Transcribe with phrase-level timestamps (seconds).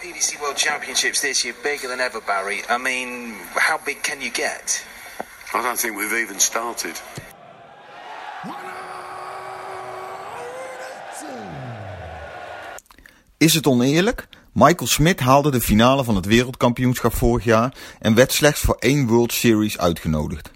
[0.00, 2.62] PDC World Championships this year bigger than ever, Barry.
[2.70, 4.86] I mean, how big can you get?
[5.52, 7.02] I don't think we've even started.
[13.36, 14.28] Is het oneerlijk?
[14.52, 19.06] Michael Smith haalde de finale van het wereldkampioenschap vorig jaar en werd slechts voor één
[19.06, 20.50] World Series uitgenodigd.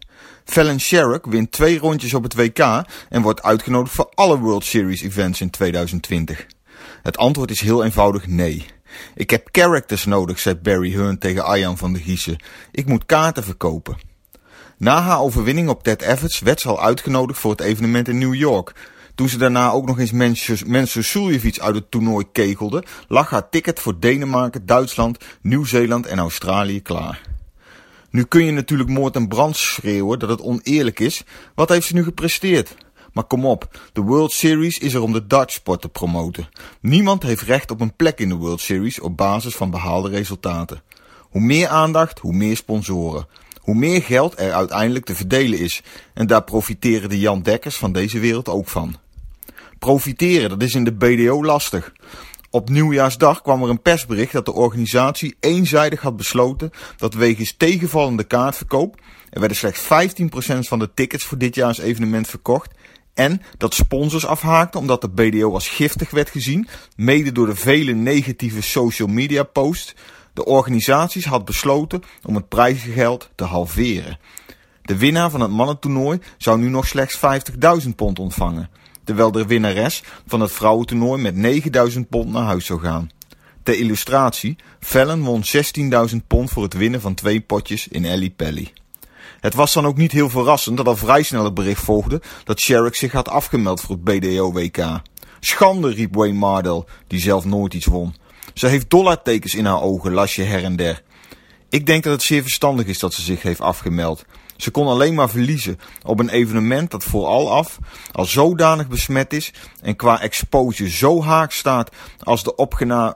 [0.44, 5.02] Fallon Sherrock wint twee rondjes op het WK en wordt uitgenodigd voor alle World Series
[5.02, 6.46] events in 2020.
[7.02, 8.66] Het antwoord is heel eenvoudig nee.
[9.14, 12.36] Ik heb characters nodig, zei Barry Hearn tegen Arjan van der Giezen.
[12.70, 13.96] Ik moet kaarten verkopen.
[14.78, 18.34] Na haar overwinning op Ted Evans werd ze al uitgenodigd voor het evenement in New
[18.34, 18.72] York.
[19.14, 20.12] Toen ze daarna ook nog eens
[20.66, 26.82] Mensen Suljevic uit het toernooi kegelde, lag haar ticket voor Denemarken, Duitsland, Nieuw-Zeeland en Australië
[26.82, 27.20] klaar.
[28.10, 31.22] Nu kun je natuurlijk moord en brand schreeuwen dat het oneerlijk is.
[31.54, 32.74] Wat heeft ze nu gepresteerd?
[33.14, 36.48] Maar kom op, de World Series is er om de dartsport te promoten.
[36.80, 40.82] Niemand heeft recht op een plek in de World Series op basis van behaalde resultaten.
[41.20, 43.26] Hoe meer aandacht, hoe meer sponsoren.
[43.60, 45.82] Hoe meer geld er uiteindelijk te verdelen is.
[46.14, 48.96] En daar profiteren de Jan Dekkers van deze wereld ook van.
[49.78, 51.92] Profiteren, dat is in de BDO lastig.
[52.50, 58.24] Op nieuwjaarsdag kwam er een persbericht dat de organisatie eenzijdig had besloten dat wegens tegenvallende
[58.24, 62.70] kaartverkoop er werden slechts 15% van de tickets voor dit jaars evenement verkocht
[63.14, 67.92] en dat sponsors afhaakten omdat de BDO als giftig werd gezien, mede door de vele
[67.92, 69.94] negatieve social media posts.
[70.32, 74.18] De organisaties had besloten om het prijzengeld te halveren.
[74.82, 77.20] De winnaar van het mannentoernooi zou nu nog slechts
[77.84, 78.70] 50.000 pond ontvangen,
[79.04, 83.10] terwijl de winnares van het vrouwentoernooi met 9000 pond naar huis zou gaan.
[83.62, 85.42] Ter illustratie, Fallon won
[86.10, 88.72] 16.000 pond voor het winnen van twee potjes in Ellie Pelly.
[89.44, 92.60] Het was dan ook niet heel verrassend dat al vrij snel het bericht volgde dat
[92.60, 95.00] Sherrick zich had afgemeld voor het BDO-WK.
[95.40, 98.14] Schande, riep Wayne Mardell, die zelf nooit iets won.
[98.54, 101.02] Ze heeft dollartekens in haar ogen, las je her en der.
[101.68, 104.24] Ik denk dat het zeer verstandig is dat ze zich heeft afgemeld.
[104.56, 107.78] Ze kon alleen maar verliezen op een evenement dat vooral af
[108.12, 109.52] al zodanig besmet is
[109.82, 112.54] en qua exposure zo haak staat als de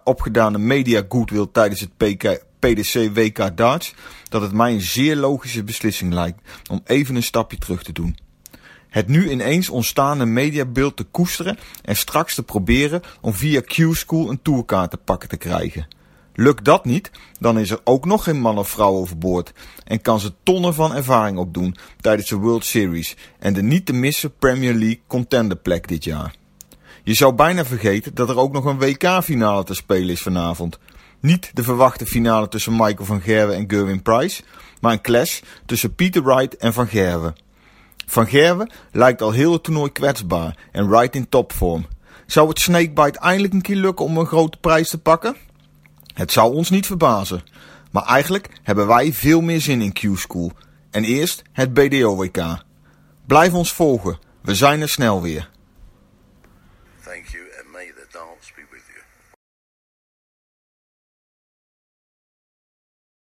[0.04, 3.94] opgedane media goodwill tijdens het PK, PDC WK darts,
[4.28, 8.16] dat het mij een zeer logische beslissing lijkt om even een stapje terug te doen.
[8.88, 14.42] Het nu ineens ontstaande mediabeeld te koesteren en straks te proberen om via Q-School een
[14.42, 15.86] tourkaart te pakken te krijgen.
[16.34, 17.10] Lukt dat niet,
[17.41, 19.52] dan is er ook nog geen man of vrouw overboord
[19.84, 23.92] en kan ze tonnen van ervaring opdoen tijdens de World Series en de niet te
[23.92, 26.38] missen Premier League contenderplek dit jaar.
[27.03, 30.78] Je zou bijna vergeten dat er ook nog een WK-finale te spelen is vanavond.
[31.21, 34.43] Niet de verwachte finale tussen Michael van Gerwen en Gerwin Price,
[34.81, 37.34] maar een clash tussen Peter Wright en Van Gerwen.
[38.06, 41.87] Van Gerwen lijkt al heel het toernooi kwetsbaar en Wright in topvorm.
[42.27, 45.37] Zou het Snakebite eindelijk een keer lukken om een grote prijs te pakken?
[46.15, 47.43] Het zou ons niet verbazen.
[47.91, 50.53] Maar eigenlijk hebben wij veel meer zin in Q-School.
[50.91, 52.65] En eerst het BDO-WK.
[53.27, 54.19] Blijf ons volgen.
[54.43, 55.50] We zijn er snel weer.
[57.08, 59.00] Thank you and may the dance be with you.